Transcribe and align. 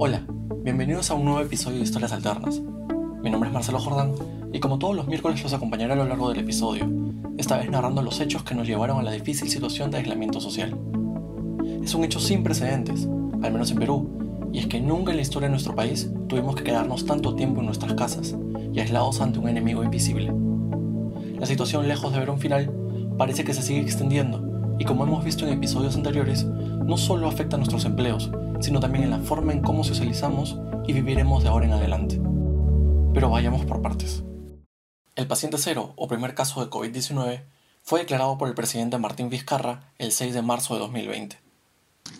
Hola, 0.00 0.22
bienvenidos 0.62 1.10
a 1.10 1.14
un 1.14 1.24
nuevo 1.24 1.40
episodio 1.40 1.78
de 1.78 1.82
Historias 1.82 2.12
Alternas. 2.12 2.60
Mi 3.20 3.30
nombre 3.30 3.48
es 3.48 3.52
Marcelo 3.52 3.80
Jordán 3.80 4.12
y 4.52 4.60
como 4.60 4.78
todos 4.78 4.94
los 4.94 5.08
miércoles 5.08 5.42
los 5.42 5.52
acompañaré 5.52 5.94
a 5.94 5.96
lo 5.96 6.04
largo 6.04 6.28
del 6.28 6.38
episodio, 6.38 6.88
esta 7.36 7.56
vez 7.56 7.68
narrando 7.68 8.00
los 8.00 8.20
hechos 8.20 8.44
que 8.44 8.54
nos 8.54 8.68
llevaron 8.68 9.00
a 9.00 9.02
la 9.02 9.10
difícil 9.10 9.48
situación 9.48 9.90
de 9.90 9.96
aislamiento 9.96 10.40
social. 10.40 10.78
Es 11.82 11.96
un 11.96 12.04
hecho 12.04 12.20
sin 12.20 12.44
precedentes, 12.44 13.08
al 13.42 13.52
menos 13.52 13.72
en 13.72 13.78
Perú, 13.80 14.08
y 14.52 14.60
es 14.60 14.68
que 14.68 14.80
nunca 14.80 15.10
en 15.10 15.16
la 15.16 15.22
historia 15.22 15.48
de 15.48 15.54
nuestro 15.54 15.74
país 15.74 16.08
tuvimos 16.28 16.54
que 16.54 16.62
quedarnos 16.62 17.04
tanto 17.04 17.34
tiempo 17.34 17.58
en 17.58 17.66
nuestras 17.66 17.94
casas 17.94 18.36
y 18.72 18.78
aislados 18.78 19.20
ante 19.20 19.40
un 19.40 19.48
enemigo 19.48 19.82
invisible. 19.82 20.32
La 21.40 21.46
situación, 21.46 21.88
lejos 21.88 22.12
de 22.12 22.20
ver 22.20 22.30
un 22.30 22.38
final, 22.38 22.70
parece 23.18 23.42
que 23.42 23.52
se 23.52 23.62
sigue 23.62 23.80
extendiendo 23.80 24.47
y 24.78 24.84
como 24.84 25.04
hemos 25.04 25.24
visto 25.24 25.46
en 25.46 25.52
episodios 25.52 25.96
anteriores, 25.96 26.44
no 26.44 26.96
solo 26.96 27.28
afecta 27.28 27.56
a 27.56 27.58
nuestros 27.58 27.84
empleos, 27.84 28.30
sino 28.60 28.80
también 28.80 29.04
en 29.04 29.10
la 29.10 29.18
forma 29.18 29.52
en 29.52 29.60
cómo 29.60 29.84
socializamos 29.84 30.56
y 30.86 30.92
viviremos 30.92 31.42
de 31.42 31.48
ahora 31.48 31.66
en 31.66 31.72
adelante. 31.72 32.20
Pero 33.12 33.30
vayamos 33.30 33.64
por 33.64 33.82
partes. 33.82 34.22
El 35.16 35.26
paciente 35.26 35.58
cero 35.58 35.92
o 35.96 36.06
primer 36.06 36.34
caso 36.34 36.64
de 36.64 36.70
COVID-19 36.70 37.42
fue 37.82 38.00
declarado 38.00 38.38
por 38.38 38.48
el 38.48 38.54
presidente 38.54 38.98
Martín 38.98 39.30
Vizcarra 39.30 39.92
el 39.98 40.12
6 40.12 40.34
de 40.34 40.42
marzo 40.42 40.74
de 40.74 40.80
2020. 40.80 41.38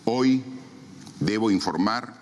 Hoy 0.05 0.43
debo 1.19 1.51
informar 1.51 2.13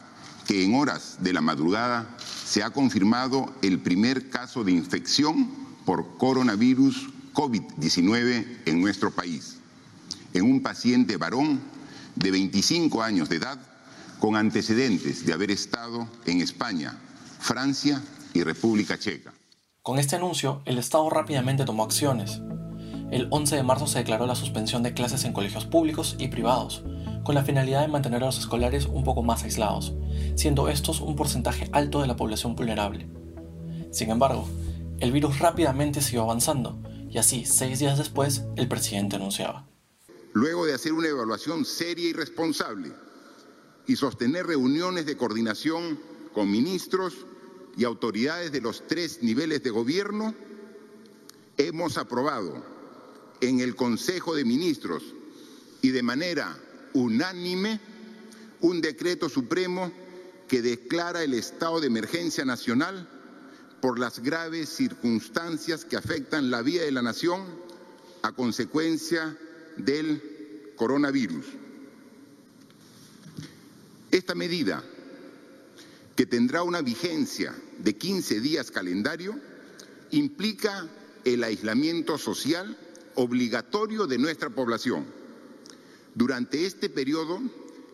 que 0.46 0.63
en 0.63 0.76
horas 0.76 1.18
de 1.20 1.34
la 1.34 1.41
madrugada 1.41 2.16
se 2.20 2.63
ha 2.63 2.70
confirmado 2.70 3.54
el 3.62 3.80
primer 3.80 4.30
caso 4.30 4.63
de 4.63 4.72
infección 4.72 5.49
por 5.85 6.18
coronavirus 6.18 7.10
COVID-19 7.34 8.46
en 8.66 8.82
nuestro 8.82 9.12
país, 9.12 9.58
en 10.38 10.46
un 10.46 10.62
paciente 10.62 11.18
varón 11.18 11.59
de 12.16 12.32
25 12.32 13.02
años 13.02 13.30
de 13.30 13.38
edad 13.38 13.58
con 14.20 14.36
antecedentes 14.36 15.26
de 15.26 15.34
haber 15.34 15.52
estado 15.52 16.07
en 16.26 16.41
España, 16.41 16.98
Francia 17.40 18.02
y 18.34 18.43
República 18.43 18.98
Checa. 18.98 19.34
Con 19.82 19.99
este 19.99 20.15
anuncio, 20.15 20.62
el 20.65 20.77
Estado 20.77 21.10
rápidamente 21.10 21.65
tomó 21.65 21.84
acciones. 21.84 22.41
El 23.10 23.27
11 23.32 23.55
de 23.55 23.63
marzo 23.63 23.88
se 23.88 23.99
declaró 23.99 24.27
la 24.27 24.35
suspensión 24.35 24.84
de 24.84 24.93
clases 24.93 25.24
en 25.24 25.34
colegios 25.34 25.65
públicos 25.65 26.15
y 26.20 26.27
privados, 26.27 26.84
con 27.24 27.35
la 27.35 27.43
finalidad 27.43 27.82
de 27.82 27.88
mantener 27.88 28.21
a 28.21 28.27
los 28.27 28.38
escolares 28.38 28.85
un 28.85 29.04
poco 29.04 29.24
más 29.24 29.43
aislados, 29.43 29.93
siendo 30.35 30.68
estos 30.70 30.99
un 30.99 31.15
porcentaje 31.15 31.70
alto 31.71 32.02
de 32.02 32.08
la 32.08 32.15
población 32.15 32.55
vulnerable. 32.55 33.10
Sin 33.91 34.10
embargo, 34.10 34.48
el 34.99 35.12
virus 35.12 35.40
rápidamente 35.40 36.02
siguió 36.02 36.24
avanzando, 36.24 36.80
y 37.10 37.18
así, 37.18 37.46
seis 37.46 37.80
días 37.80 37.98
después, 37.98 38.43
el 38.58 38.68
presidente 38.68 39.15
anunciaba. 39.15 39.66
Luego 40.38 40.68
de 40.68 40.76
hacer 40.76 40.93
una 40.93 41.07
evaluación 41.07 41.66
seria 41.66 42.10
y 42.10 42.13
responsable, 42.13 42.91
y 43.88 43.96
sostener 43.96 44.46
reuniones 44.46 45.07
de 45.07 45.18
coordinación 45.18 45.99
con 46.32 46.52
ministros 46.52 47.26
y 47.76 47.85
autoridades 47.85 48.52
de 48.52 48.62
los 48.62 48.85
tres 48.85 49.24
niveles 49.24 49.63
de 49.63 49.71
gobierno, 49.71 50.35
hemos 51.58 51.98
aprobado 51.98 52.63
en 53.41 53.62
el 53.62 53.76
Consejo 53.76 54.35
de 54.35 54.46
Ministros 54.46 55.02
y 55.82 55.90
de 55.90 56.04
manera 56.04 56.55
unánime 56.93 57.82
un 58.62 58.80
decreto 58.80 59.30
supremo 59.30 59.91
que 60.48 60.62
declara 60.62 61.24
el 61.24 61.34
estado 61.34 61.82
de 61.82 61.88
emergencia 61.88 62.46
nacional 62.46 63.10
por 63.82 63.98
las 63.98 64.19
graves 64.19 64.69
circunstancias 64.69 65.84
que 65.84 65.97
afectan 65.97 66.52
la 66.52 66.62
vida 66.62 66.84
de 66.84 66.91
la 66.91 67.02
nación 67.02 67.41
a 68.22 68.34
consecuencia 68.34 69.35
del 69.78 70.74
coronavirus. 70.75 71.46
Esta 74.12 74.36
medida, 74.36 74.84
que 76.16 76.25
tendrá 76.25 76.64
una 76.64 76.81
vigencia 76.81 77.53
de 77.80 77.96
15 77.96 78.40
días 78.40 78.72
calendario, 78.72 79.40
implica 80.12 80.88
el 81.26 81.44
aislamiento 81.44 82.18
social 82.18 82.78
obligatorio 83.16 84.08
de 84.08 84.18
nuestra 84.18 84.50
población. 84.50 85.06
Durante 86.16 86.66
este 86.66 86.90
periodo 86.90 87.40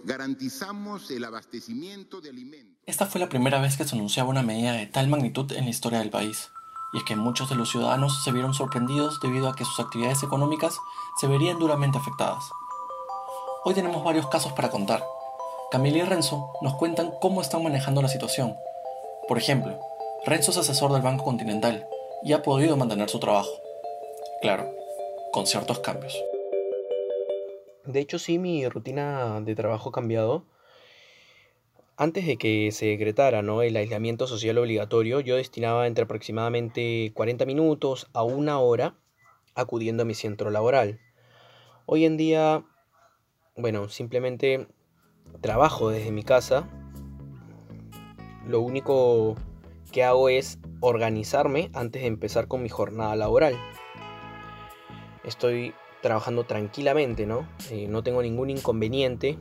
garantizamos 0.03 1.09
el 1.11 1.23
abastecimiento 1.23 2.21
de 2.21 2.29
alimentos. 2.29 2.73
Esta 2.85 3.05
fue 3.05 3.19
la 3.19 3.29
primera 3.29 3.61
vez 3.61 3.77
que 3.77 3.85
se 3.85 3.95
anunciaba 3.95 4.29
una 4.29 4.43
medida 4.43 4.73
de 4.73 4.85
tal 4.85 5.07
magnitud 5.07 5.51
en 5.53 5.63
la 5.63 5.69
historia 5.69 5.99
del 5.99 6.09
país, 6.09 6.49
y 6.93 6.97
es 6.99 7.03
que 7.03 7.15
muchos 7.15 7.49
de 7.49 7.55
los 7.55 7.69
ciudadanos 7.69 8.23
se 8.23 8.31
vieron 8.31 8.53
sorprendidos 8.53 9.19
debido 9.19 9.49
a 9.49 9.55
que 9.55 9.65
sus 9.65 9.79
actividades 9.79 10.23
económicas 10.23 10.79
se 11.19 11.27
verían 11.27 11.59
duramente 11.59 11.97
afectadas. 11.97 12.51
Hoy 13.65 13.73
tenemos 13.73 14.03
varios 14.03 14.27
casos 14.27 14.53
para 14.53 14.69
contar, 14.69 15.03
Camila 15.73 15.97
y 15.97 16.01
Renzo 16.03 16.53
nos 16.61 16.75
cuentan 16.75 17.15
cómo 17.19 17.41
están 17.41 17.63
manejando 17.63 18.03
la 18.03 18.07
situación. 18.07 18.55
Por 19.27 19.39
ejemplo, 19.39 19.79
Renzo 20.23 20.51
es 20.51 20.57
asesor 20.57 20.93
del 20.93 21.01
Banco 21.01 21.23
Continental 21.23 21.87
y 22.21 22.33
ha 22.33 22.43
podido 22.43 22.77
mantener 22.77 23.09
su 23.09 23.19
trabajo. 23.19 23.49
Claro, 24.39 24.69
con 25.31 25.47
ciertos 25.47 25.79
cambios. 25.79 26.15
De 27.85 27.99
hecho, 27.99 28.19
sí, 28.19 28.37
mi 28.37 28.69
rutina 28.69 29.41
de 29.41 29.55
trabajo 29.55 29.89
ha 29.89 29.91
cambiado. 29.91 30.45
Antes 31.95 32.25
de 32.25 32.37
que 32.37 32.71
se 32.71 32.87
decretara 32.87 33.43
¿no? 33.43 33.61
el 33.61 33.75
aislamiento 33.75 34.25
social 34.25 34.57
obligatorio, 34.57 35.19
yo 35.19 35.35
destinaba 35.35 35.85
entre 35.85 36.05
aproximadamente 36.05 37.11
40 37.13 37.45
minutos 37.45 38.09
a 38.13 38.23
una 38.23 38.57
hora 38.59 38.95
acudiendo 39.53 40.01
a 40.01 40.05
mi 40.05 40.15
centro 40.15 40.49
laboral. 40.49 40.99
Hoy 41.85 42.05
en 42.05 42.17
día, 42.17 42.65
bueno, 43.55 43.89
simplemente 43.89 44.67
trabajo 45.41 45.91
desde 45.91 46.11
mi 46.11 46.23
casa, 46.23 46.67
lo 48.47 48.61
único 48.61 49.35
que 49.91 50.03
hago 50.03 50.29
es 50.29 50.57
organizarme 50.79 51.69
antes 51.75 52.01
de 52.01 52.07
empezar 52.07 52.47
con 52.47 52.63
mi 52.63 52.69
jornada 52.69 53.15
laboral. 53.15 53.55
Estoy 55.23 55.75
trabajando 56.01 56.45
tranquilamente, 56.45 57.27
¿no? 57.27 57.47
Eh, 57.69 57.87
no 57.87 58.01
tengo 58.01 58.23
ningún 58.23 58.49
inconveniente, 58.49 59.37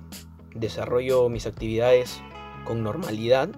desarrollo 0.55 1.31
mis 1.31 1.47
actividades 1.47 2.23
con 2.65 2.83
normalidad. 2.83 3.51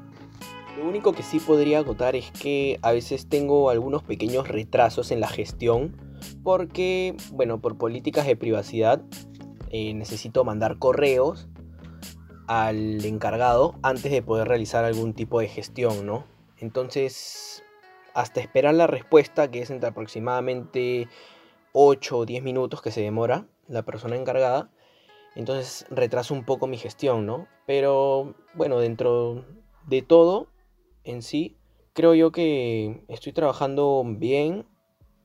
Lo 0.78 0.88
único 0.88 1.12
que 1.12 1.22
sí 1.22 1.38
podría 1.38 1.78
agotar 1.78 2.16
es 2.16 2.30
que 2.32 2.78
a 2.82 2.92
veces 2.92 3.28
tengo 3.28 3.70
algunos 3.70 4.02
pequeños 4.02 4.48
retrasos 4.48 5.10
en 5.10 5.20
la 5.20 5.28
gestión 5.28 5.96
porque, 6.42 7.16
bueno, 7.32 7.60
por 7.60 7.78
políticas 7.78 8.26
de 8.26 8.36
privacidad 8.36 9.02
eh, 9.70 9.94
necesito 9.94 10.44
mandar 10.44 10.78
correos 10.78 11.48
al 12.46 13.04
encargado 13.04 13.76
antes 13.82 14.10
de 14.10 14.22
poder 14.22 14.48
realizar 14.48 14.84
algún 14.84 15.14
tipo 15.14 15.40
de 15.40 15.48
gestión, 15.48 16.06
¿no? 16.06 16.24
Entonces, 16.58 17.64
hasta 18.14 18.40
esperar 18.40 18.74
la 18.74 18.86
respuesta, 18.86 19.50
que 19.50 19.60
es 19.60 19.70
entre 19.70 19.88
aproximadamente 19.88 21.08
8 21.72 22.18
o 22.18 22.26
10 22.26 22.42
minutos 22.42 22.82
que 22.82 22.90
se 22.90 23.00
demora 23.00 23.46
la 23.66 23.82
persona 23.82 24.16
encargada, 24.16 24.70
entonces 25.34 25.86
retraso 25.90 26.34
un 26.34 26.44
poco 26.44 26.66
mi 26.66 26.76
gestión, 26.76 27.26
¿no? 27.26 27.48
Pero 27.66 28.34
bueno, 28.54 28.78
dentro 28.78 29.44
de 29.86 30.02
todo 30.02 30.48
en 31.04 31.22
sí, 31.22 31.56
creo 31.92 32.14
yo 32.14 32.32
que 32.32 33.04
estoy 33.08 33.32
trabajando 33.32 34.02
bien, 34.06 34.66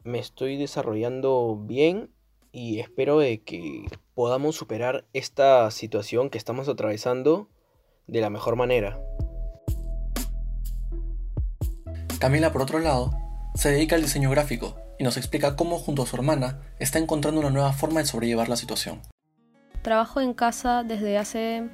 me 0.04 0.20
estoy 0.20 0.58
desarrollando 0.58 1.58
bien 1.62 2.12
y 2.52 2.80
espero 2.80 3.20
de 3.20 3.42
que 3.42 3.86
podamos 4.16 4.56
superar 4.56 5.06
esta 5.14 5.70
situación 5.72 6.30
que 6.30 6.38
estamos 6.38 6.68
atravesando 6.68 7.50
de 8.08 8.22
la 8.22 8.30
mejor 8.30 8.56
manera. 8.56 9.00
Camila, 12.20 12.52
por 12.52 12.62
otro 12.62 12.80
lado, 12.80 13.12
se 13.56 13.72
dedica 13.72 13.96
al 13.96 14.02
diseño 14.02 14.30
gráfico 14.30 14.76
y 14.98 15.04
nos 15.04 15.16
explica 15.16 15.56
cómo 15.56 15.80
junto 15.80 16.04
a 16.04 16.06
su 16.06 16.16
hermana 16.18 16.62
está 16.80 17.00
encontrando 17.00 17.40
una 17.40 17.50
nueva 17.50 17.72
forma 17.72 18.02
de 18.02 18.06
sobrellevar 18.06 18.50
la 18.50 18.58
situación. 18.58 19.02
Trabajo 19.82 20.22
en 20.22 20.34
casa 20.34 20.84
desde 20.84 21.18
hace 21.18 21.70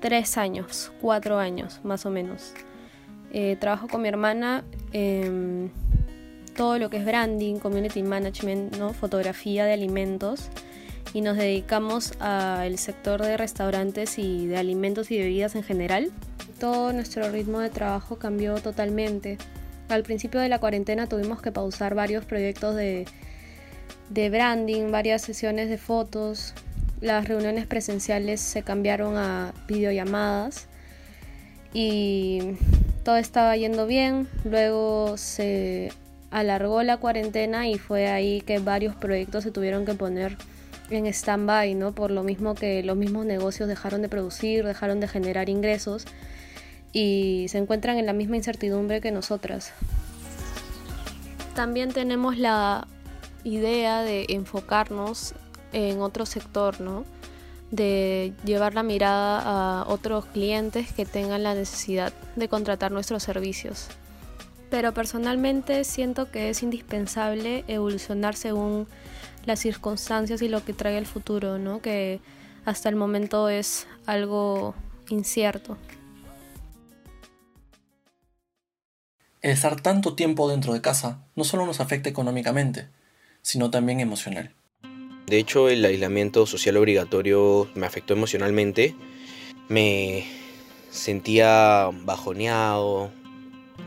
tres 0.00 0.36
años, 0.36 0.92
cuatro 1.00 1.38
años 1.38 1.80
más 1.82 2.06
o 2.06 2.10
menos. 2.10 2.52
Eh, 3.32 3.56
trabajo 3.58 3.88
con 3.88 4.02
mi 4.02 4.08
hermana 4.08 4.64
en 4.92 5.70
todo 6.56 6.78
lo 6.78 6.90
que 6.90 6.98
es 6.98 7.04
branding, 7.04 7.56
community 7.56 8.02
management, 8.02 8.76
¿no? 8.76 8.92
fotografía 8.92 9.64
de 9.64 9.72
alimentos 9.72 10.50
y 11.12 11.20
nos 11.20 11.36
dedicamos 11.36 12.12
al 12.20 12.78
sector 12.78 13.22
de 13.22 13.36
restaurantes 13.36 14.18
y 14.18 14.46
de 14.46 14.56
alimentos 14.56 15.10
y 15.10 15.18
bebidas 15.18 15.54
en 15.54 15.62
general. 15.62 16.10
Todo 16.58 16.92
nuestro 16.92 17.30
ritmo 17.30 17.60
de 17.60 17.70
trabajo 17.70 18.16
cambió 18.16 18.56
totalmente. 18.56 19.38
Al 19.88 20.02
principio 20.02 20.40
de 20.40 20.48
la 20.48 20.58
cuarentena 20.58 21.06
tuvimos 21.06 21.40
que 21.40 21.52
pausar 21.52 21.94
varios 21.94 22.24
proyectos 22.24 22.74
de, 22.74 23.06
de 24.10 24.30
branding, 24.30 24.90
varias 24.90 25.22
sesiones 25.22 25.68
de 25.68 25.78
fotos. 25.78 26.54
Las 27.00 27.28
reuniones 27.28 27.66
presenciales 27.66 28.40
se 28.40 28.62
cambiaron 28.62 29.16
a 29.16 29.52
videollamadas 29.68 30.66
y 31.74 32.56
todo 33.04 33.16
estaba 33.16 33.56
yendo 33.56 33.86
bien. 33.86 34.28
Luego 34.44 35.16
se 35.18 35.92
alargó 36.30 36.82
la 36.82 36.96
cuarentena 36.96 37.68
y 37.68 37.78
fue 37.78 38.08
ahí 38.08 38.40
que 38.40 38.58
varios 38.58 38.94
proyectos 38.96 39.44
se 39.44 39.50
tuvieron 39.50 39.84
que 39.84 39.94
poner 39.94 40.36
en 40.90 41.06
stand-by, 41.06 41.74
¿no? 41.74 41.94
Por 41.94 42.10
lo 42.10 42.22
mismo 42.22 42.54
que 42.54 42.82
los 42.82 42.96
mismos 42.96 43.26
negocios 43.26 43.68
dejaron 43.68 44.02
de 44.02 44.08
producir, 44.08 44.64
dejaron 44.64 45.00
de 45.00 45.08
generar 45.08 45.48
ingresos 45.48 46.04
y 46.92 47.46
se 47.48 47.58
encuentran 47.58 47.98
en 47.98 48.06
la 48.06 48.12
misma 48.12 48.36
incertidumbre 48.36 49.00
que 49.00 49.10
nosotras. 49.10 49.72
También 51.54 51.92
tenemos 51.92 52.38
la 52.38 52.86
idea 53.44 54.02
de 54.02 54.26
enfocarnos 54.28 55.34
en 55.72 56.00
otro 56.00 56.26
sector, 56.26 56.80
¿no? 56.80 57.04
de 57.70 58.32
llevar 58.44 58.74
la 58.74 58.82
mirada 58.82 59.40
a 59.80 59.88
otros 59.88 60.26
clientes 60.26 60.92
que 60.92 61.04
tengan 61.04 61.42
la 61.42 61.54
necesidad 61.54 62.12
de 62.36 62.48
contratar 62.48 62.92
nuestros 62.92 63.22
servicios. 63.22 63.88
Pero 64.70 64.94
personalmente 64.94 65.84
siento 65.84 66.30
que 66.30 66.50
es 66.50 66.62
indispensable 66.62 67.64
evolucionar 67.68 68.34
según 68.34 68.86
las 69.44 69.60
circunstancias 69.60 70.42
y 70.42 70.48
lo 70.48 70.64
que 70.64 70.72
trae 70.72 70.98
el 70.98 71.06
futuro, 71.06 71.58
¿no? 71.58 71.80
que 71.80 72.20
hasta 72.64 72.88
el 72.88 72.96
momento 72.96 73.48
es 73.48 73.86
algo 74.06 74.74
incierto. 75.08 75.76
El 79.40 79.52
estar 79.52 79.80
tanto 79.80 80.14
tiempo 80.14 80.48
dentro 80.50 80.72
de 80.72 80.80
casa 80.80 81.20
no 81.36 81.44
solo 81.44 81.66
nos 81.66 81.78
afecta 81.78 82.08
económicamente, 82.08 82.88
sino 83.42 83.70
también 83.70 84.00
emocional. 84.00 84.52
De 85.26 85.38
hecho, 85.38 85.68
el 85.68 85.84
aislamiento 85.84 86.46
social 86.46 86.76
obligatorio 86.76 87.68
me 87.74 87.84
afectó 87.84 88.14
emocionalmente. 88.14 88.94
Me 89.68 90.24
sentía 90.90 91.90
bajoneado, 92.04 93.10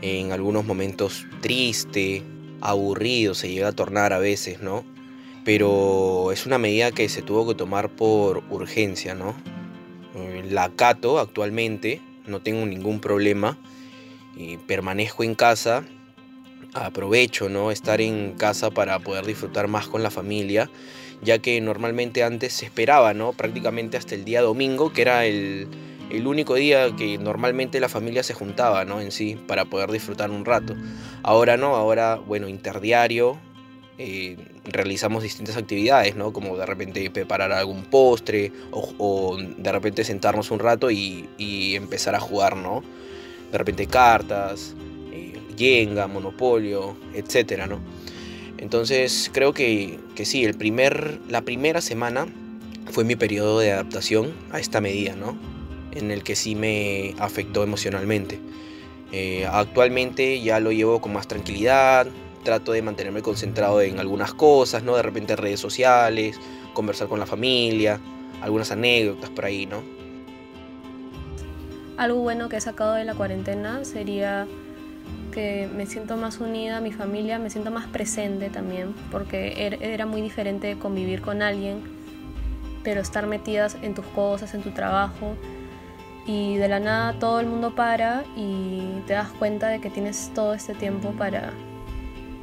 en 0.02 0.32
algunos 0.32 0.66
momentos 0.66 1.26
triste, 1.40 2.22
aburrido, 2.60 3.34
se 3.34 3.50
llega 3.50 3.68
a 3.68 3.72
tornar 3.72 4.12
a 4.12 4.18
veces, 4.18 4.60
¿no? 4.60 4.84
Pero 5.42 6.30
es 6.30 6.44
una 6.44 6.58
medida 6.58 6.92
que 6.92 7.08
se 7.08 7.22
tuvo 7.22 7.48
que 7.48 7.54
tomar 7.54 7.88
por 7.88 8.44
urgencia, 8.50 9.14
¿no? 9.14 9.34
Eh, 10.16 10.44
la 10.50 10.64
acato 10.64 11.18
actualmente, 11.18 12.02
no 12.26 12.40
tengo 12.40 12.66
ningún 12.66 13.00
problema, 13.00 13.56
y 14.36 14.58
permanezco 14.58 15.24
en 15.24 15.34
casa, 15.34 15.84
aprovecho, 16.74 17.48
¿no? 17.48 17.70
Estar 17.70 18.02
en 18.02 18.32
casa 18.32 18.70
para 18.70 18.98
poder 18.98 19.24
disfrutar 19.24 19.68
más 19.68 19.88
con 19.88 20.02
la 20.02 20.10
familia 20.10 20.70
ya 21.22 21.38
que 21.38 21.60
normalmente 21.60 22.22
antes 22.22 22.52
se 22.54 22.66
esperaba, 22.66 23.14
¿no? 23.14 23.32
Prácticamente 23.32 23.96
hasta 23.96 24.14
el 24.14 24.24
día 24.24 24.42
domingo, 24.42 24.92
que 24.92 25.02
era 25.02 25.26
el, 25.26 25.68
único 26.24 26.54
día 26.54 26.94
que 26.96 27.18
normalmente 27.18 27.78
la 27.80 27.88
familia 27.88 28.22
se 28.22 28.34
juntaba, 28.34 28.84
¿no? 28.84 29.00
En 29.00 29.12
sí, 29.12 29.36
para 29.46 29.64
poder 29.64 29.90
disfrutar 29.90 30.30
un 30.30 30.44
rato. 30.44 30.74
Ahora 31.22 31.56
no, 31.56 31.76
ahora, 31.76 32.16
bueno, 32.16 32.48
interdiario, 32.48 33.38
eh, 33.98 34.36
realizamos 34.64 35.22
distintas 35.22 35.56
actividades, 35.56 36.16
¿no? 36.16 36.32
Como 36.32 36.56
de 36.56 36.64
repente 36.64 37.10
preparar 37.10 37.52
algún 37.52 37.84
postre 37.84 38.50
o, 38.70 39.36
de 39.38 39.72
repente 39.72 40.04
sentarnos 40.04 40.50
un 40.50 40.58
rato 40.58 40.90
y, 40.90 41.28
empezar 41.76 42.14
a 42.14 42.20
jugar, 42.20 42.56
¿no? 42.56 42.82
De 43.52 43.58
repente 43.58 43.86
cartas, 43.86 44.74
eh, 45.12 45.34
Monopolio, 46.08 46.96
etcétera, 47.12 47.66
¿no? 47.66 47.80
Entonces 48.60 49.30
creo 49.32 49.54
que, 49.54 49.98
sí, 50.22 50.44
el 50.44 50.54
primer, 50.54 51.18
la 51.28 51.40
primera 51.40 51.80
semana 51.80 52.26
fue 52.92 53.04
mi 53.04 53.16
periodo 53.16 53.58
de 53.58 53.72
adaptación 53.72 54.34
a 54.52 54.60
esta 54.60 54.82
medida, 54.82 55.16
¿no? 55.16 55.34
En 55.92 56.10
el 56.10 56.22
que 56.22 56.36
sí 56.36 56.54
me 56.54 57.14
afectó 57.18 57.62
emocionalmente. 57.62 58.38
Eh, 59.12 59.46
actualmente 59.50 60.42
ya 60.42 60.60
lo 60.60 60.72
llevo 60.72 61.00
con 61.00 61.14
más 61.14 61.26
tranquilidad, 61.26 62.06
trato 62.44 62.72
de 62.72 62.82
mantenerme 62.82 63.22
concentrado 63.22 63.80
en 63.80 63.98
algunas 63.98 64.34
cosas, 64.34 64.82
¿no? 64.82 64.94
De 64.94 65.02
repente 65.02 65.36
redes 65.36 65.58
sociales, 65.58 66.38
conversar 66.74 67.08
con 67.08 67.18
la 67.18 67.26
familia, 67.26 67.98
algunas 68.42 68.70
anécdotas 68.70 69.30
por 69.30 69.46
ahí, 69.46 69.64
¿no? 69.64 69.82
Algo 71.96 72.20
bueno 72.20 72.50
que 72.50 72.56
he 72.56 72.60
sacado 72.60 72.92
de 72.92 73.04
la 73.06 73.14
cuarentena 73.14 73.86
sería 73.86 74.46
que 75.30 75.68
me 75.74 75.86
siento 75.86 76.16
más 76.16 76.38
unida 76.38 76.78
a 76.78 76.80
mi 76.80 76.92
familia, 76.92 77.38
me 77.38 77.50
siento 77.50 77.70
más 77.70 77.86
presente 77.86 78.50
también, 78.50 78.94
porque 79.10 79.66
er, 79.66 79.82
era 79.82 80.06
muy 80.06 80.20
diferente 80.20 80.78
convivir 80.78 81.20
con 81.20 81.42
alguien, 81.42 81.82
pero 82.82 83.00
estar 83.00 83.26
metidas 83.26 83.76
en 83.82 83.94
tus 83.94 84.04
cosas, 84.06 84.54
en 84.54 84.62
tu 84.62 84.70
trabajo, 84.70 85.36
y 86.26 86.56
de 86.56 86.68
la 86.68 86.80
nada 86.80 87.18
todo 87.18 87.40
el 87.40 87.46
mundo 87.46 87.74
para 87.74 88.24
y 88.36 89.02
te 89.06 89.14
das 89.14 89.28
cuenta 89.38 89.68
de 89.68 89.80
que 89.80 89.90
tienes 89.90 90.30
todo 90.34 90.54
este 90.54 90.74
tiempo 90.74 91.10
para, 91.12 91.50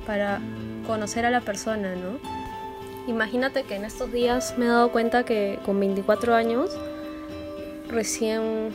para 0.06 0.40
conocer 0.86 1.26
a 1.26 1.30
la 1.30 1.42
persona, 1.42 1.96
¿no? 1.96 2.20
Imagínate 3.08 3.64
que 3.64 3.76
en 3.76 3.86
estos 3.86 4.12
días 4.12 4.56
me 4.58 4.66
he 4.66 4.68
dado 4.68 4.92
cuenta 4.92 5.24
que 5.24 5.60
con 5.66 5.80
24 5.80 6.36
años 6.36 6.70
recién 7.88 8.74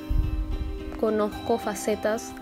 conozco 0.99 1.59
facetas 1.59 2.33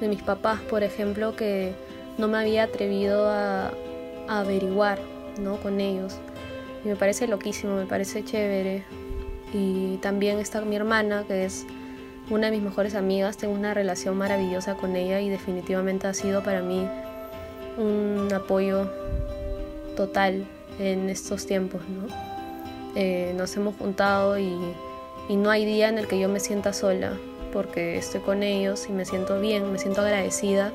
de 0.00 0.08
mis 0.08 0.22
papás, 0.22 0.60
por 0.60 0.82
ejemplo, 0.82 1.36
que 1.36 1.74
no 2.18 2.28
me 2.28 2.38
había 2.38 2.64
atrevido 2.64 3.28
a, 3.28 3.72
averiguar 4.28 5.00
¿no? 5.40 5.56
con 5.56 5.80
ellos. 5.80 6.16
Y 6.84 6.88
me 6.88 6.96
parece 6.96 7.26
loquísimo, 7.26 7.74
me 7.74 7.86
parece 7.86 8.24
chévere. 8.24 8.84
Y 9.52 9.96
también 9.96 10.38
está 10.38 10.60
mi 10.60 10.76
hermana, 10.76 11.24
que 11.26 11.44
es 11.44 11.66
una 12.30 12.46
de 12.46 12.52
mis 12.52 12.62
mejores 12.62 12.94
amigas, 12.94 13.36
tengo 13.36 13.54
una 13.54 13.74
relación 13.74 14.16
maravillosa 14.16 14.76
con 14.76 14.94
ella 14.94 15.20
y 15.20 15.28
definitivamente 15.28 16.06
ha 16.06 16.14
sido 16.14 16.44
para 16.44 16.62
mí 16.62 16.86
un 17.76 18.28
apoyo 18.32 18.88
total 19.96 20.46
en 20.78 21.10
estos 21.10 21.44
tiempos. 21.44 21.82
¿no? 21.88 22.06
Eh, 22.94 23.34
nos 23.36 23.56
hemos 23.56 23.74
juntado 23.76 24.38
y, 24.38 24.56
y 25.28 25.34
no 25.34 25.50
hay 25.50 25.64
día 25.64 25.88
en 25.88 25.98
el 25.98 26.06
que 26.06 26.20
yo 26.20 26.28
me 26.28 26.38
sienta 26.38 26.72
sola 26.72 27.14
porque 27.52 27.96
estoy 27.96 28.20
con 28.20 28.42
ellos 28.42 28.86
y 28.88 28.92
me 28.92 29.04
siento 29.04 29.40
bien, 29.40 29.72
me 29.72 29.78
siento 29.78 30.00
agradecida. 30.00 30.72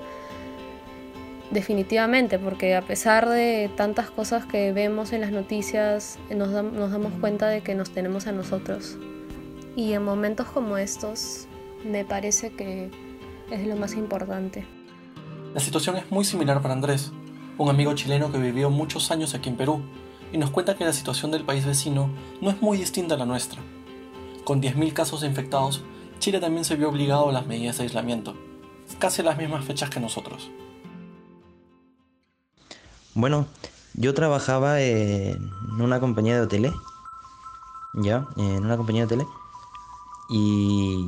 Definitivamente, 1.52 2.40
porque 2.40 2.76
a 2.76 2.82
pesar 2.82 3.30
de 3.30 3.70
tantas 3.76 4.10
cosas 4.10 4.46
que 4.46 4.72
vemos 4.72 5.14
en 5.14 5.22
las 5.22 5.32
noticias, 5.32 6.18
nos, 6.30 6.50
nos 6.50 6.92
damos 6.92 7.14
cuenta 7.20 7.48
de 7.48 7.62
que 7.62 7.76
nos 7.76 7.92
tenemos 7.92 8.28
a 8.28 8.32
nosotros. 8.32 8.98
Y 9.76 9.94
en 9.94 10.04
momentos 10.04 10.48
como 10.48 10.78
estos, 10.78 11.48
me 11.84 12.04
parece 12.04 12.52
que 12.52 12.90
es 13.52 13.68
lo 13.68 13.76
más 13.76 13.94
importante. 13.94 14.66
La 15.54 15.60
situación 15.60 15.98
es 15.98 16.12
muy 16.12 16.26
similar 16.26 16.62
para 16.62 16.74
Andrés, 16.74 17.12
un 17.58 17.70
amigo 17.70 17.94
chileno 17.94 18.32
que 18.32 18.38
vivió 18.38 18.70
muchos 18.70 19.12
años 19.12 19.34
aquí 19.36 19.50
en 19.50 19.56
Perú, 19.56 19.82
y 20.34 20.38
nos 20.38 20.50
cuenta 20.50 20.76
que 20.76 20.84
la 20.84 20.94
situación 20.94 21.32
del 21.32 21.46
país 21.46 21.66
vecino 21.66 22.10
no 22.42 22.50
es 22.50 22.62
muy 22.62 22.78
distinta 22.78 23.16
a 23.16 23.18
la 23.18 23.26
nuestra. 23.26 23.62
Con 24.44 24.62
10.000 24.62 24.94
casos 24.94 25.24
infectados, 25.24 25.84
Chile 26.20 26.40
también 26.40 26.66
se 26.66 26.76
vio 26.76 26.90
obligado 26.90 27.30
a 27.30 27.32
las 27.32 27.46
medidas 27.46 27.78
de 27.78 27.84
aislamiento, 27.84 28.36
casi 29.00 29.22
las 29.22 29.38
mismas 29.38 29.66
fechas 29.66 29.90
que 29.90 30.00
nosotros. 30.00 30.50
Bueno, 33.14 33.48
yo 33.94 34.14
trabajaba 34.14 34.82
en 34.82 35.50
una 35.80 36.00
compañía 36.00 36.36
de 36.36 36.42
hoteles, 36.42 36.74
ya, 37.94 38.28
en 38.38 38.66
una 38.66 38.76
compañía 38.76 39.04
de 39.04 39.06
hoteles, 39.06 39.28
y 40.30 41.06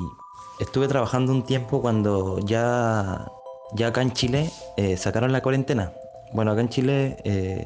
estuve 0.59 0.87
trabajando 0.87 1.31
un 1.31 1.43
tiempo 1.43 1.81
cuando 1.81 2.39
ya, 2.39 3.29
ya 3.73 3.87
acá 3.87 4.01
en 4.01 4.13
Chile 4.13 4.51
eh, 4.77 4.97
sacaron 4.97 5.31
la 5.31 5.41
cuarentena. 5.41 5.91
Bueno, 6.33 6.51
acá 6.51 6.61
en 6.61 6.69
Chile 6.69 7.17
eh, 7.23 7.65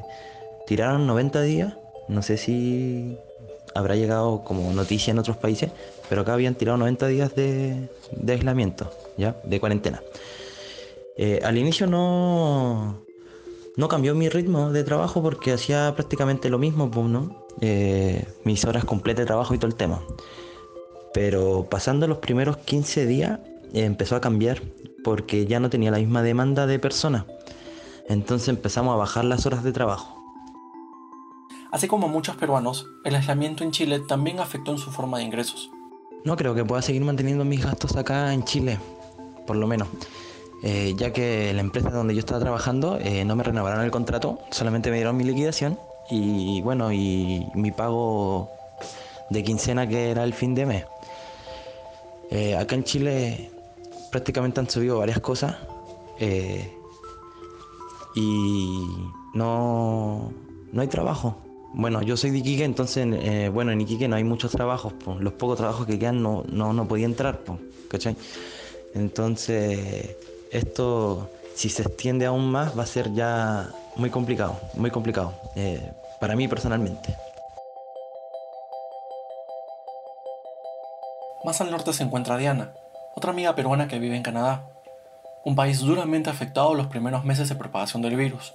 tiraron 0.66 1.06
90 1.06 1.42
días, 1.42 1.74
no 2.08 2.22
sé 2.22 2.36
si 2.36 3.18
habrá 3.74 3.96
llegado 3.96 4.42
como 4.44 4.72
noticia 4.72 5.10
en 5.10 5.18
otros 5.18 5.36
países, 5.36 5.70
pero 6.08 6.22
acá 6.22 6.34
habían 6.34 6.54
tirado 6.54 6.78
90 6.78 7.06
días 7.08 7.34
de, 7.34 7.88
aislamiento, 8.28 8.90
¿ya? 9.16 9.36
De 9.44 9.60
cuarentena. 9.60 10.02
Eh, 11.16 11.40
al 11.44 11.58
inicio 11.58 11.86
no, 11.86 13.04
no 13.76 13.88
cambió 13.88 14.14
mi 14.14 14.28
ritmo 14.28 14.70
de 14.72 14.84
trabajo 14.84 15.22
porque 15.22 15.52
hacía 15.52 15.92
prácticamente 15.94 16.48
lo 16.50 16.58
mismo, 16.58 16.90
pues, 16.90 17.06
¿no? 17.06 17.46
Eh, 17.60 18.24
mis 18.44 18.64
horas 18.64 18.84
completas 18.84 19.22
de 19.22 19.26
trabajo 19.26 19.54
y 19.54 19.58
todo 19.58 19.68
el 19.68 19.74
tema. 19.74 20.02
Pero 21.14 21.66
pasando 21.70 22.06
los 22.06 22.18
primeros 22.18 22.56
15 22.58 23.06
días 23.06 23.40
eh, 23.72 23.84
empezó 23.84 24.16
a 24.16 24.20
cambiar 24.20 24.62
porque 25.04 25.46
ya 25.46 25.60
no 25.60 25.70
tenía 25.70 25.90
la 25.90 25.98
misma 25.98 26.22
demanda 26.22 26.66
de 26.66 26.78
personas. 26.78 27.24
Entonces 28.08 28.48
empezamos 28.48 28.94
a 28.94 28.96
bajar 28.96 29.24
las 29.24 29.46
horas 29.46 29.64
de 29.64 29.72
trabajo. 29.72 30.11
Así 31.72 31.88
como 31.88 32.06
muchos 32.06 32.36
peruanos, 32.36 32.86
el 33.02 33.14
aislamiento 33.14 33.64
en 33.64 33.70
Chile 33.70 33.98
también 34.06 34.40
afectó 34.40 34.72
en 34.72 34.78
su 34.78 34.90
forma 34.90 35.16
de 35.18 35.24
ingresos. 35.24 35.70
No 36.22 36.36
creo 36.36 36.54
que 36.54 36.66
pueda 36.66 36.82
seguir 36.82 37.02
manteniendo 37.02 37.46
mis 37.46 37.64
gastos 37.64 37.96
acá 37.96 38.34
en 38.34 38.44
Chile, 38.44 38.78
por 39.46 39.56
lo 39.56 39.66
menos. 39.66 39.88
Eh, 40.62 40.94
ya 40.98 41.14
que 41.14 41.50
la 41.54 41.62
empresa 41.62 41.90
donde 41.90 42.14
yo 42.14 42.20
estaba 42.20 42.38
trabajando 42.40 42.98
eh, 43.00 43.24
no 43.24 43.34
me 43.36 43.42
renovaron 43.42 43.82
el 43.82 43.90
contrato, 43.90 44.38
solamente 44.50 44.90
me 44.90 44.96
dieron 44.96 45.16
mi 45.16 45.24
liquidación 45.24 45.78
y 46.10 46.60
bueno, 46.60 46.92
y 46.92 47.48
mi 47.54 47.72
pago 47.72 48.50
de 49.30 49.42
quincena 49.42 49.88
que 49.88 50.10
era 50.10 50.24
el 50.24 50.34
fin 50.34 50.54
de 50.54 50.66
mes. 50.66 50.84
Eh, 52.30 52.54
acá 52.54 52.74
en 52.74 52.84
Chile 52.84 53.50
prácticamente 54.12 54.60
han 54.60 54.68
subido 54.68 54.98
varias 54.98 55.20
cosas 55.20 55.56
y 58.14 58.86
no, 59.34 60.30
no 60.70 60.82
hay 60.82 60.88
trabajo. 60.88 61.41
Bueno, 61.74 62.02
yo 62.02 62.18
soy 62.18 62.30
de 62.30 62.38
Iquique, 62.38 62.64
entonces, 62.64 63.06
eh, 63.10 63.48
bueno, 63.48 63.72
en 63.72 63.80
Iquique 63.80 64.06
no 64.06 64.16
hay 64.16 64.24
muchos 64.24 64.52
trabajos, 64.52 64.92
los 65.18 65.32
pocos 65.32 65.56
trabajos 65.56 65.86
que 65.86 65.98
quedan 65.98 66.22
no, 66.22 66.44
no, 66.48 66.74
no 66.74 66.86
podía 66.86 67.06
entrar, 67.06 67.40
¿cachai? 67.88 68.14
Entonces, 68.94 70.16
esto, 70.50 71.30
si 71.54 71.70
se 71.70 71.82
extiende 71.82 72.26
aún 72.26 72.50
más, 72.50 72.78
va 72.78 72.82
a 72.82 72.86
ser 72.86 73.14
ya 73.14 73.70
muy 73.96 74.10
complicado, 74.10 74.60
muy 74.74 74.90
complicado, 74.90 75.32
eh, 75.56 75.92
para 76.20 76.36
mí 76.36 76.46
personalmente. 76.46 77.16
Más 81.44 81.58
al 81.62 81.70
norte 81.70 81.94
se 81.94 82.02
encuentra 82.02 82.36
Diana, 82.36 82.74
otra 83.16 83.32
amiga 83.32 83.54
peruana 83.54 83.88
que 83.88 83.98
vive 83.98 84.14
en 84.14 84.22
Canadá, 84.22 84.68
un 85.42 85.56
país 85.56 85.80
duramente 85.80 86.28
afectado 86.28 86.74
los 86.74 86.88
primeros 86.88 87.24
meses 87.24 87.48
de 87.48 87.54
propagación 87.54 88.02
del 88.02 88.16
virus, 88.16 88.54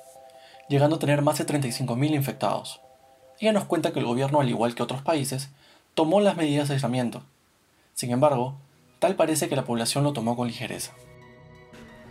llegando 0.68 0.98
a 0.98 1.00
tener 1.00 1.24
más 1.24 1.40
de 1.40 1.48
35.000 1.48 2.14
infectados. 2.14 2.80
Ella 3.40 3.54
nos 3.54 3.66
cuenta 3.66 3.94
que 3.94 4.00
el 4.00 4.06
gobierno, 4.06 4.42
al 4.42 4.50
igual 4.50 4.74
que 4.74 4.84
otros 4.84 5.02
países, 5.02 5.50
tomó 5.94 6.22
las 6.22 6.38
medidas 6.38 6.68
de 6.68 6.76
aislamiento. 6.76 7.22
Sin 7.94 8.12
embargo, 8.12 8.56
tal 9.00 9.16
parece 9.16 9.48
que 9.48 9.56
la 9.56 9.66
población 9.66 10.04
lo 10.04 10.14
tomó 10.14 10.36
con 10.36 10.48
ligereza. 10.48 10.94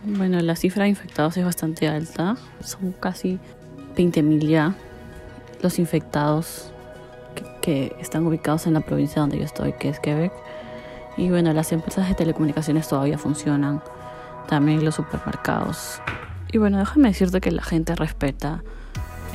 Bueno, 0.03 0.39
la 0.41 0.55
cifra 0.55 0.83
de 0.83 0.89
infectados 0.89 1.35
es 1.37 1.43
bastante 1.43 1.87
alta, 1.87 2.37
son 2.61 2.93
casi 2.93 3.39
20.000 3.95 4.47
ya 4.47 4.75
los 5.61 5.79
infectados 5.79 6.71
que, 7.61 7.95
están 7.99 8.25
ubicados 8.25 8.67
en 8.67 8.73
la 8.73 8.81
provincia 8.81 9.19
donde 9.19 9.37
yo 9.37 9.43
estoy, 9.43 9.73
que 9.73 9.89
es 9.89 9.99
Quebec. 9.99 10.31
Y 11.17 11.29
bueno, 11.29 11.51
las 11.51 11.71
empresas 11.71 12.07
de 12.07 12.15
telecomunicaciones 12.15 12.87
todavía 12.87 13.17
funcionan, 13.17 13.81
también 14.47 14.85
los 14.85 14.95
supermercados. 14.95 15.99
Y 16.53 16.59
bueno, 16.59 16.77
déjame 16.77 17.09
decirte 17.09 17.41
que 17.41 17.51
la 17.51 17.63
gente 17.63 17.95
respeta 17.95 18.63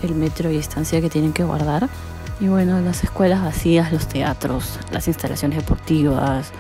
el 0.05 0.15
metro 0.15 0.51
y 0.51 0.57
distancia 0.57 1.01
que 1.01 1.11
tienen 1.11 1.33
que 1.33 1.45
guardar. 1.45 1.89
Y 2.41 2.49
bueno, 2.49 2.81
las 2.81 3.05
escuelas 3.05 3.43
vacías, 3.43 3.93
los 3.93 4.09
teatros, 4.09 4.79
las 4.91 5.07
instalaciones 5.09 5.59
deportivas, 5.59 6.53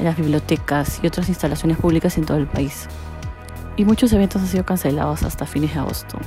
las 0.00 0.16
bibliotecas 0.16 1.00
y 1.02 1.06
otras 1.06 1.28
instalaciones 1.28 1.78
públicas 1.78 2.16
en 2.18 2.24
todo 2.24 2.36
el 2.36 2.46
país. 2.46 2.86
Y 3.76 3.84
muchos 3.84 4.12
eventos 4.12 4.42
han 4.42 4.48
sido 4.48 4.64
cancelados 4.64 5.22
hasta 5.22 5.46
fines 5.46 5.74
de 5.74 5.80
agosto. 5.80 6.18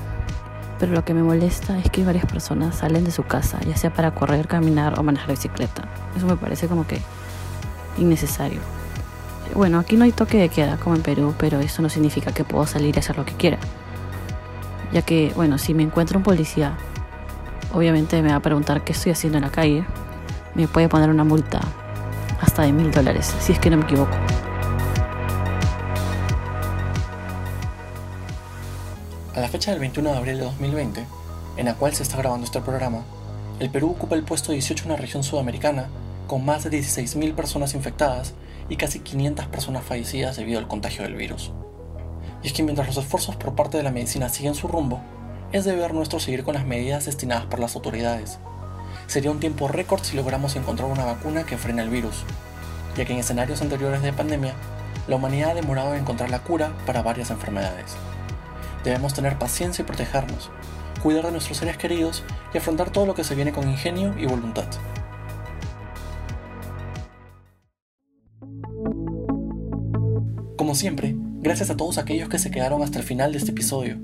Pero 0.79 0.93
lo 0.93 1.05
que 1.05 1.13
me 1.13 1.21
molesta 1.21 1.77
es 1.77 1.91
que 1.91 2.03
varias 2.03 2.25
personas 2.25 2.77
salen 2.77 3.03
de 3.03 3.11
su 3.11 3.23
casa, 3.23 3.59
ya 3.67 3.75
sea 3.75 3.93
para 3.93 4.15
correr, 4.15 4.47
caminar 4.47 4.99
o 4.99 5.03
manejar 5.03 5.29
bicicleta. 5.29 5.83
Eso 6.17 6.25
me 6.25 6.37
parece 6.37 6.67
como 6.67 6.87
que 6.87 6.99
innecesario. 7.97 8.61
Bueno, 9.53 9.79
aquí 9.79 9.97
no 9.97 10.05
hay 10.05 10.11
toque 10.11 10.37
de 10.37 10.49
queda 10.49 10.77
como 10.77 10.95
en 10.95 11.01
Perú, 11.01 11.35
pero 11.37 11.59
eso 11.59 11.81
no 11.81 11.89
significa 11.89 12.31
que 12.31 12.45
puedo 12.45 12.65
salir 12.65 12.95
y 12.95 12.99
hacer 12.99 13.17
lo 13.17 13.25
que 13.25 13.33
quiera. 13.33 13.59
Ya 14.93 15.01
que, 15.01 15.31
bueno, 15.35 15.57
si 15.57 15.73
me 15.73 15.83
encuentro 15.83 16.17
un 16.17 16.23
policía, 16.23 16.77
obviamente 17.73 18.21
me 18.21 18.29
va 18.29 18.35
a 18.35 18.39
preguntar 18.41 18.83
qué 18.83 18.91
estoy 18.91 19.13
haciendo 19.13 19.37
en 19.37 19.45
la 19.45 19.51
calle. 19.51 19.85
Me 20.53 20.67
puede 20.67 20.89
poner 20.89 21.09
una 21.09 21.23
multa 21.23 21.61
hasta 22.41 22.63
de 22.63 22.73
mil 22.73 22.91
dólares, 22.91 23.33
si 23.39 23.53
es 23.53 23.59
que 23.59 23.69
no 23.69 23.77
me 23.77 23.83
equivoco. 23.83 24.15
A 29.33 29.39
la 29.39 29.47
fecha 29.47 29.71
del 29.71 29.79
21 29.79 30.11
de 30.11 30.17
abril 30.17 30.37
de 30.39 30.43
2020, 30.43 31.05
en 31.55 31.65
la 31.65 31.75
cual 31.75 31.93
se 31.93 32.03
está 32.03 32.17
grabando 32.17 32.45
este 32.45 32.59
programa, 32.59 33.03
el 33.59 33.69
Perú 33.69 33.91
ocupa 33.91 34.15
el 34.15 34.23
puesto 34.23 34.51
18 34.51 34.83
en 34.83 34.89
la 34.89 34.97
región 34.97 35.23
sudamericana, 35.23 35.87
con 36.27 36.43
más 36.43 36.63
de 36.63 36.71
16.000 36.71 37.33
personas 37.33 37.75
infectadas 37.75 38.33
y 38.67 38.75
casi 38.75 38.99
500 38.99 39.45
personas 39.45 39.85
fallecidas 39.85 40.35
debido 40.35 40.59
al 40.59 40.67
contagio 40.67 41.03
del 41.03 41.15
virus. 41.15 41.51
Y 42.43 42.47
es 42.47 42.53
que 42.53 42.63
mientras 42.63 42.87
los 42.87 42.97
esfuerzos 42.97 43.35
por 43.35 43.55
parte 43.55 43.77
de 43.77 43.83
la 43.83 43.91
medicina 43.91 44.29
siguen 44.29 44.55
su 44.55 44.67
rumbo, 44.67 45.01
es 45.51 45.65
deber 45.65 45.93
nuestro 45.93 46.19
seguir 46.19 46.43
con 46.43 46.55
las 46.55 46.65
medidas 46.65 47.05
destinadas 47.05 47.45
por 47.45 47.59
las 47.59 47.75
autoridades. 47.75 48.39
Sería 49.07 49.31
un 49.31 49.39
tiempo 49.39 49.67
récord 49.67 50.01
si 50.03 50.15
logramos 50.15 50.55
encontrar 50.55 50.89
una 50.89 51.05
vacuna 51.05 51.43
que 51.43 51.57
frene 51.57 51.81
el 51.81 51.89
virus, 51.89 52.23
ya 52.95 53.05
que 53.05 53.13
en 53.13 53.19
escenarios 53.19 53.61
anteriores 53.61 54.01
de 54.01 54.13
pandemia, 54.13 54.53
la 55.07 55.15
humanidad 55.17 55.51
ha 55.51 55.55
demorado 55.55 55.93
en 55.93 56.01
encontrar 56.01 56.29
la 56.29 56.43
cura 56.43 56.71
para 56.85 57.01
varias 57.01 57.31
enfermedades. 57.31 57.95
Debemos 58.83 59.13
tener 59.13 59.37
paciencia 59.37 59.83
y 59.83 59.85
protegernos, 59.85 60.49
cuidar 61.03 61.25
de 61.25 61.31
nuestros 61.31 61.57
seres 61.57 61.77
queridos 61.77 62.23
y 62.53 62.57
afrontar 62.57 62.91
todo 62.91 63.05
lo 63.05 63.13
que 63.13 63.23
se 63.23 63.35
viene 63.35 63.51
con 63.51 63.69
ingenio 63.69 64.15
y 64.17 64.25
voluntad. 64.25 64.67
Como 70.57 70.75
siempre, 70.75 71.15
gracias 71.41 71.71
a 71.71 71.77
todos 71.77 71.97
aquellos 71.97 72.29
que 72.29 72.39
se 72.39 72.51
quedaron 72.51 72.83
hasta 72.83 72.99
el 72.99 73.05
final 73.05 73.31
de 73.31 73.39
este 73.39 73.51
episodio. 73.51 73.97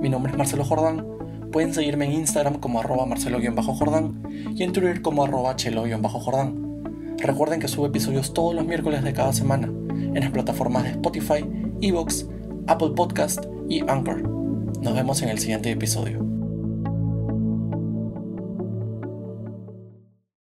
Mi 0.00 0.08
nombre 0.08 0.32
es 0.32 0.38
Marcelo 0.38 0.64
Jordán, 0.64 1.06
pueden 1.52 1.74
seguirme 1.74 2.06
en 2.06 2.12
Instagram 2.12 2.54
como 2.54 2.80
arroba 2.80 3.04
marcelo-jordán 3.06 4.22
y 4.56 4.62
en 4.62 4.72
Twitter 4.72 5.02
como 5.02 5.24
arroba 5.24 5.56
chelo-jordán. 5.56 7.16
Recuerden 7.18 7.60
que 7.60 7.68
subo 7.68 7.86
episodios 7.86 8.32
todos 8.32 8.54
los 8.54 8.64
miércoles 8.64 9.04
de 9.04 9.12
cada 9.12 9.32
semana 9.32 9.66
en 9.90 10.20
las 10.20 10.30
plataformas 10.30 10.84
de 10.84 10.90
Spotify, 10.90 11.44
Evox, 11.82 12.26
Apple 12.66 12.92
Podcast 12.96 13.44
y 13.68 13.80
Anchor. 13.80 14.22
Nos 14.80 14.94
vemos 14.94 15.20
en 15.20 15.28
el 15.28 15.38
siguiente 15.38 15.70
episodio. 15.70 16.29